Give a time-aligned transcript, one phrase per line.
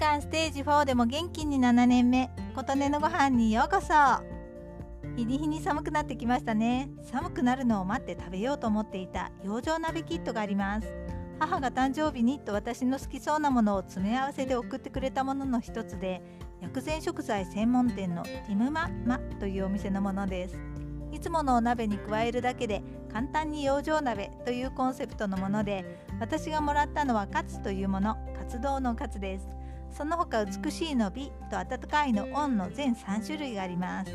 [0.00, 3.92] 間ステージ4でも元気に7年目琴音のご飯にようこそ。
[5.14, 6.88] 日に日に寒くなってきましたね。
[7.02, 10.88] 寒くなるのを待って食べようと思っていた養生鍋キットがあります。
[11.38, 16.22] 母が誕生日にと私の好きそうなものを詰め合わせで送ってくれたものの一つで
[16.62, 20.58] 薬膳食材専門店のティムママというお店のものです。
[21.12, 22.82] いつものお鍋に加えるだけで
[23.12, 29.59] 簡単に養生鍋というコンセプトのもので私がもらったのはカツというもの活動のカツです。
[29.92, 34.12] その他美しいの美と温かいのオンの全3種類があります。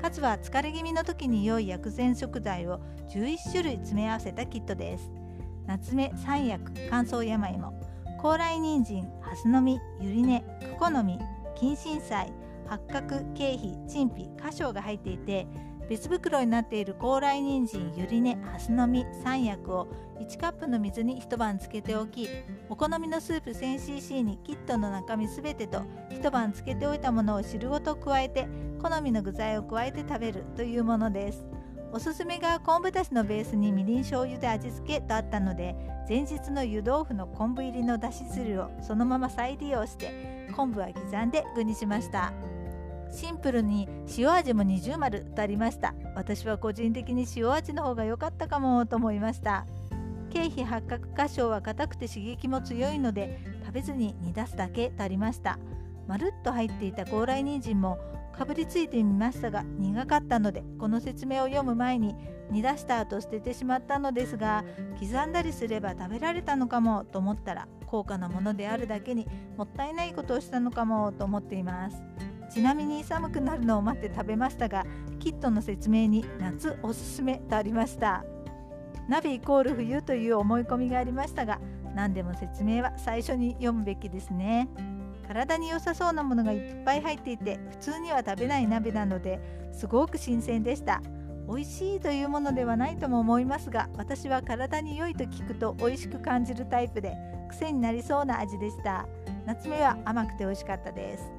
[0.00, 5.10] カツは疲れ気味の時に良い薬膳食材を11種類詰め合わせたキットです。
[5.66, 7.72] 夏目三薬乾燥山芋
[8.20, 11.18] 高麗人参ハスの実ゆり根クコの実
[11.54, 12.32] 金針菜
[12.66, 15.46] 八角経費陳皮花椒が入っていて
[15.88, 19.88] 別袋になっている高麗人参ゆり根ハスの実3薬を
[20.20, 22.28] 1カップの水に一晩つけておき
[22.68, 28.48] お好みのスープ 1000cc にキットの中身すべてと一晩つけておいたものを汁ごと加えて
[28.82, 31.46] 好みの具材を加えて食べるというものです。
[31.90, 35.74] おすすめが昆布だしのベースにみりん醤油で味付けとあったので
[36.06, 42.32] 前日の湯豆腐の昆布入りのだし汁をそのまま再利用して昆布は刻んで具にしました。
[43.10, 45.94] シンプルに塩味も二重丸とありました。
[46.14, 49.66] 私は個人的に塩味の方が良かったかもと思いました。
[50.30, 55.58] 経費八角花椒は硬くて刺激も強いので食べずに煮出すだけとありました。
[56.06, 57.98] まるっと入っていた高麗人参も
[58.38, 62.14] かぶりついてみましたが苦かったのでこの説明を読む前に
[62.50, 64.64] 煮出した後捨ててしまったのですが
[64.98, 72.00] 刻んだりすれば食べられたのかもと思ったら高価なものであるだけにもったいないことをしたのかもと思っています。
[72.58, 74.84] ちなみに寒くなるのを待って食べましたが
[75.20, 78.24] キットの説明に夏おすすめとありました。
[79.08, 81.60] 鍋イコール冬という思い込みがありましたが
[81.94, 84.68] 何でも説明は最初に読むべきですね。
[85.28, 89.38] 体に良さそうなものがいっぱい入っていて普通には食べない鍋なので
[89.70, 91.00] すごく新鮮でした。
[91.46, 97.14] 美味しいというものではないとも思いますが私は体に良いと聞くと美味しく感じるタイプで
[97.50, 99.06] 癖になりそうな味でした。
[99.46, 101.37] 夏目は甘くて美味しかったです。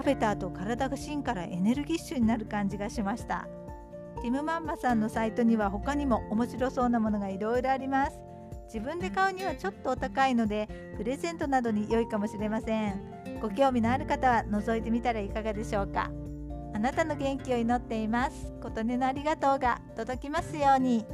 [0.00, 3.46] 食べた後体が芯からエネルギッシュになる感じがしました。
[4.22, 8.18] ティムマンマさんのサイトには他にも面白そうなものがいろいろあります。
[8.72, 12.98] 自分で買うにはちょっとお高いのでプレゼントなどに良いかもしれません。
[13.42, 16.10] ご興味のある方は覗いてみたらいかがでしょうか。
[16.72, 18.54] あなたの元気を祈っています。
[18.62, 21.04] 琴音のありがとうが届きますように。